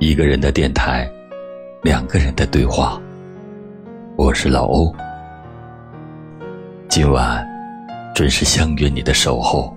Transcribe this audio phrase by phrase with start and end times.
[0.00, 1.08] 一个人的电台，
[1.82, 3.00] 两个人的对话。
[4.16, 4.92] 我是老欧，
[6.88, 7.46] 今晚
[8.12, 9.74] 准时相约你的守候。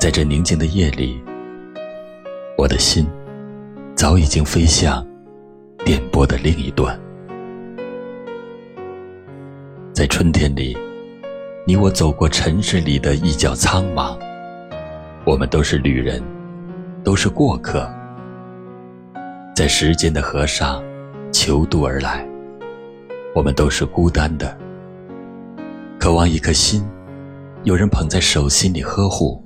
[0.00, 1.22] 在这宁静的夜里，
[2.58, 3.06] 我的心
[3.94, 5.06] 早已经飞向
[5.84, 6.98] 电波的另一端。
[9.92, 10.76] 在春天里，
[11.64, 14.18] 你我走过尘世里的一角苍茫，
[15.24, 16.20] 我们都是旅人，
[17.04, 17.88] 都是过客。
[19.54, 20.82] 在时间的河上，
[21.30, 22.26] 求渡而来。
[23.34, 24.56] 我们都是孤单的，
[25.98, 26.82] 渴望一颗心，
[27.62, 29.38] 有人捧在手心里呵护；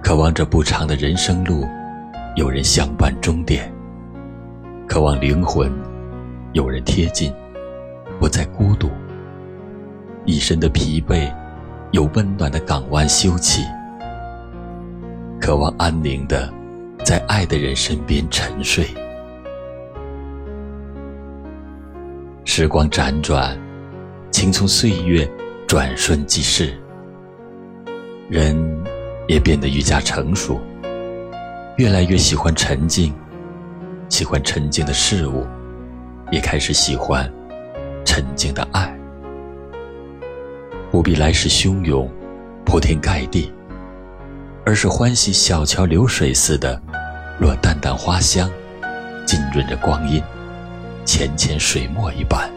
[0.00, 1.66] 渴望这不长的人生路，
[2.36, 3.64] 有人相伴终点；
[4.86, 5.68] 渴望灵魂，
[6.52, 7.32] 有人贴近，
[8.20, 8.88] 不再孤独。
[10.26, 11.28] 一身的疲惫，
[11.90, 13.64] 有温暖的港湾休憩；
[15.40, 16.48] 渴望安宁的，
[17.04, 18.86] 在爱的人身边沉睡。
[22.60, 23.56] 时光辗转，
[24.32, 25.24] 青葱岁月
[25.68, 26.76] 转瞬即逝，
[28.28, 28.56] 人
[29.28, 30.60] 也变得愈加成熟，
[31.76, 33.14] 越来越喜欢沉静，
[34.08, 35.46] 喜欢沉静的事物，
[36.32, 37.32] 也开始喜欢
[38.04, 38.92] 沉静的爱。
[40.90, 42.10] 不必来势汹涌，
[42.64, 43.52] 铺天盖地，
[44.66, 46.82] 而是欢喜小桥流水似的，
[47.38, 48.50] 落淡淡花香，
[49.24, 50.20] 浸润着光阴。
[51.08, 52.50] 浅浅水墨一般，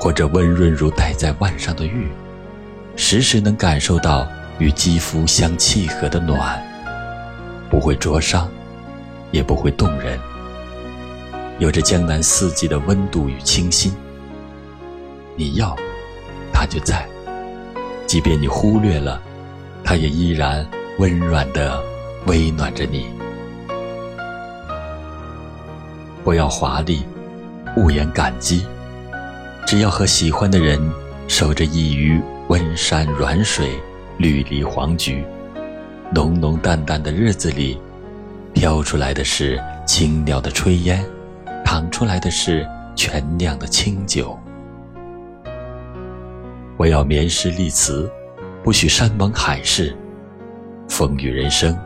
[0.00, 2.08] 或者温润如戴在腕上的玉，
[2.96, 4.26] 时时能感受到
[4.58, 6.60] 与肌肤相契合的暖，
[7.70, 8.50] 不会灼伤，
[9.30, 10.18] 也不会动人，
[11.60, 13.94] 有着江南四季的温度与清新。
[15.36, 15.76] 你要，
[16.52, 17.06] 它就在；
[18.04, 19.22] 即便你忽略了，
[19.84, 20.66] 它也依然
[20.98, 21.80] 温软的
[22.26, 23.06] 微暖着你。
[26.26, 27.04] 不要华丽，
[27.76, 28.66] 勿言感激，
[29.64, 30.76] 只要和喜欢的人
[31.28, 33.70] 守着一隅温山软水、
[34.18, 35.24] 绿篱黄菊，
[36.12, 37.80] 浓浓淡淡的日子里，
[38.52, 41.00] 飘出来的是青鸟的炊烟，
[41.64, 42.66] 淌出来的是
[42.96, 44.36] 全酿的清酒。
[46.76, 48.10] 我要绵诗丽词，
[48.64, 49.96] 不许山盟海誓，
[50.88, 51.78] 风雨人生，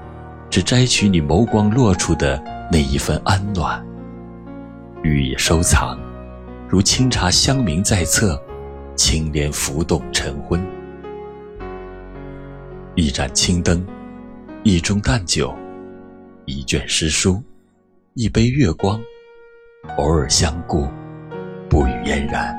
[0.49, 3.90] 只摘取你眸光落处的那一份安暖。
[5.03, 5.99] 予以收藏，
[6.69, 8.41] 如清茶香茗在侧，
[8.95, 10.61] 青莲浮动晨昏。
[12.95, 13.83] 一盏青灯，
[14.63, 15.55] 一盅淡酒，
[16.45, 17.43] 一卷诗书，
[18.13, 19.01] 一杯月光，
[19.97, 20.87] 偶尔相顾，
[21.69, 22.55] 不语嫣然。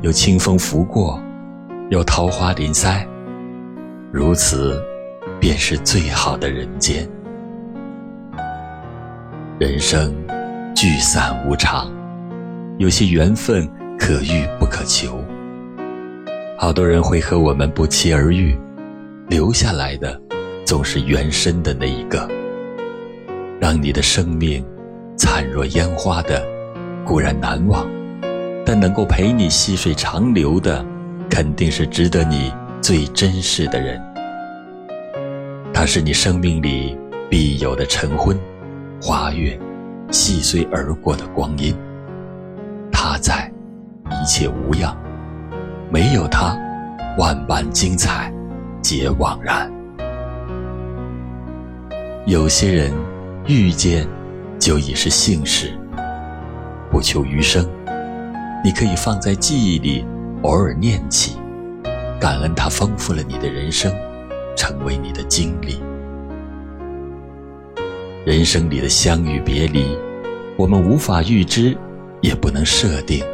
[0.00, 1.22] 有清风拂过，
[1.90, 3.06] 有桃花临腮，
[4.10, 4.82] 如此，
[5.38, 7.08] 便是最好的人间。
[9.60, 10.12] 人生。
[10.80, 11.92] 聚散无常，
[12.78, 13.68] 有些缘分
[13.98, 15.22] 可遇不可求。
[16.56, 18.58] 好多人会和我们不期而遇，
[19.28, 20.18] 留下来的
[20.64, 22.26] 总是原身的那一个。
[23.60, 24.64] 让你的生命
[25.18, 26.42] 灿若烟花的，
[27.04, 27.86] 固然难忘，
[28.64, 30.82] 但能够陪你细水长流的，
[31.28, 34.00] 肯定是值得你最珍视的人。
[35.74, 36.96] 他是你生命里
[37.28, 38.34] 必有的晨昏、
[38.98, 39.60] 花月。
[40.10, 41.74] 细碎而过的光阴，
[42.90, 43.50] 他在，
[44.10, 44.92] 一切无恙；
[45.90, 46.58] 没有他，
[47.16, 48.32] 万般精彩
[48.82, 49.70] 皆枉然。
[52.26, 52.92] 有些人
[53.46, 54.06] 遇见，
[54.58, 55.72] 就已是幸事，
[56.90, 57.64] 不求余生。
[58.64, 60.04] 你可以放在记忆里，
[60.42, 61.38] 偶尔念起，
[62.20, 63.92] 感恩他丰富了你的人生，
[64.56, 65.80] 成为你的经历。
[68.26, 69.96] 人生里的相遇别离，
[70.54, 71.74] 我们无法预知，
[72.20, 73.24] 也不能设定。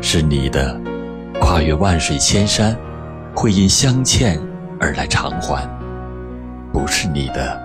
[0.00, 0.76] 是你的，
[1.40, 2.76] 跨越万水千山，
[3.32, 4.40] 会因相欠
[4.80, 5.68] 而来偿还；
[6.72, 7.56] 不是你的，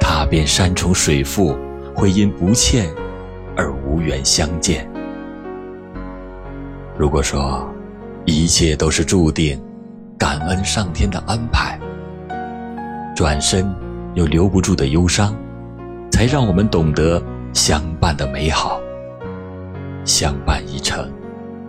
[0.00, 1.54] 踏遍山重水复，
[1.94, 2.88] 会因不欠
[3.54, 4.90] 而无缘相见。
[6.96, 7.70] 如果说
[8.24, 9.62] 一切都是注定，
[10.16, 11.78] 感恩上天的安排，
[13.14, 13.70] 转身
[14.14, 15.36] 又留不住的忧伤。
[16.10, 17.22] 才让我们懂得
[17.52, 18.78] 相伴的美好，
[20.04, 21.10] 相伴一程，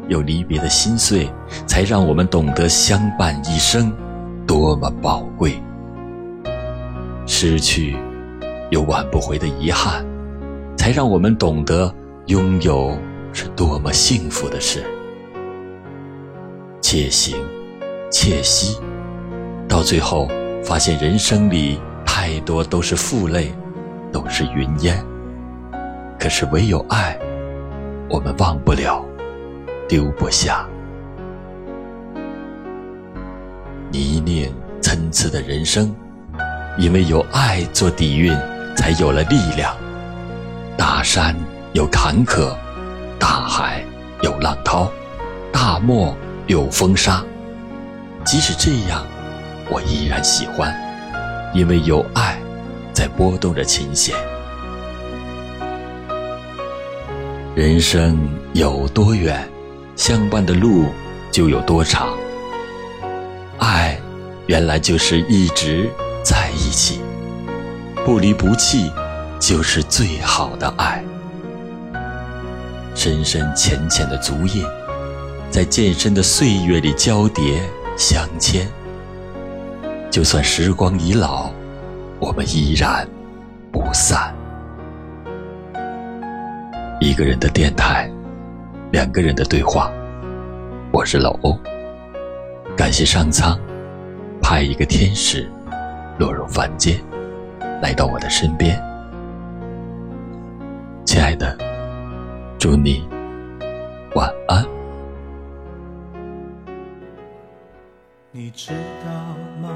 [0.07, 1.29] 有离别的心碎，
[1.65, 3.93] 才让我们懂得相伴一生
[4.45, 5.61] 多么宝贵。
[7.25, 7.95] 失去
[8.71, 10.05] 有挽不回的遗憾，
[10.77, 11.93] 才让我们懂得
[12.25, 12.97] 拥有
[13.31, 14.83] 是多么幸福的事。
[16.81, 17.38] 且行
[18.09, 18.77] 且惜，
[19.67, 20.27] 到最后
[20.61, 23.53] 发现人生里太多都是负累。
[24.11, 25.03] 都是云烟。
[26.19, 27.17] 可是唯有爱，
[28.09, 29.03] 我们忘不了，
[29.87, 30.65] 丢不下。
[33.91, 34.49] 泥泞
[34.81, 35.93] 参差的人生，
[36.77, 38.37] 因为有爱做底蕴，
[38.75, 39.75] 才有了力量。
[40.77, 41.35] 大山
[41.73, 42.55] 有坎坷，
[43.19, 43.83] 大海
[44.21, 44.89] 有浪涛，
[45.51, 46.15] 大漠
[46.47, 47.23] 有风沙。
[48.23, 49.05] 即使这样，
[49.69, 50.73] 我依然喜欢，
[51.53, 52.37] 因为有爱
[52.93, 54.15] 在拨动着琴弦。
[57.55, 58.17] 人生
[58.53, 59.47] 有多远，
[59.95, 60.85] 相伴的路
[61.31, 62.09] 就有多长。
[63.59, 63.99] 爱，
[64.47, 65.89] 原来就是一直
[66.23, 67.01] 在一起，
[68.05, 68.91] 不离不弃，
[69.39, 71.03] 就是最好的爱。
[72.95, 74.65] 深深浅浅的足印，
[75.49, 77.61] 在渐深的岁月里交叠
[77.97, 78.67] 相牵。
[80.09, 81.51] 就算时光已老，
[82.21, 83.06] 我们依然
[83.71, 84.31] 不散。
[87.00, 88.07] 一个人的电台，
[88.91, 89.91] 两个人的对话。
[90.94, 91.57] 我是老欧，
[92.77, 93.59] 感谢上苍
[94.39, 95.50] 派一个天使
[96.19, 97.01] 落入凡间，
[97.81, 98.79] 来到我的身边。
[101.03, 101.57] 亲爱的，
[102.59, 103.03] 祝你
[104.13, 104.63] 晚安。
[108.31, 108.71] 你知
[109.03, 109.12] 道
[109.59, 109.75] 吗？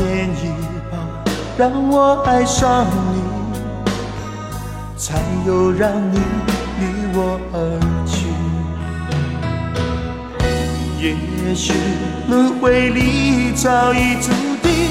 [0.00, 0.48] 天意
[0.90, 0.96] 吧，
[1.58, 3.20] 让我爱上你，
[4.96, 6.18] 才有让你
[6.78, 7.56] 离我而
[8.06, 8.26] 去。
[10.98, 11.74] 也许
[12.28, 14.30] 轮回里早已注
[14.62, 14.90] 定，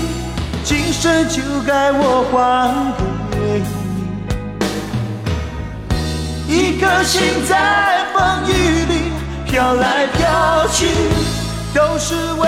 [0.64, 2.94] 今生就该我还
[3.32, 3.64] 给
[6.48, 6.54] 你。
[6.54, 9.12] 一颗心在风雨里
[9.46, 10.88] 飘来飘去，
[11.74, 12.48] 都是为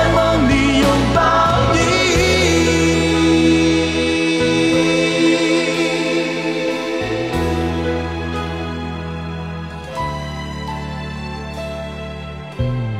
[12.61, 12.90] Bye.